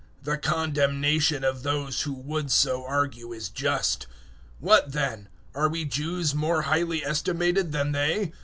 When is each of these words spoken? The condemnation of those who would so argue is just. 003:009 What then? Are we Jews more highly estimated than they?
The 0.23 0.39
condemnation 0.39 1.43
of 1.43 1.61
those 1.61 2.01
who 2.01 2.13
would 2.13 2.49
so 2.49 2.83
argue 2.83 3.31
is 3.33 3.49
just. 3.49 4.07
003:009 4.07 4.07
What 4.57 4.91
then? 4.93 5.29
Are 5.53 5.69
we 5.69 5.85
Jews 5.85 6.33
more 6.33 6.63
highly 6.63 7.05
estimated 7.05 7.71
than 7.71 7.91
they? 7.91 8.31